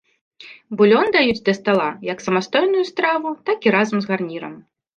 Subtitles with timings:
[0.79, 4.61] Булён даюць да стала як самастойную страву, так і разам з гарнірам.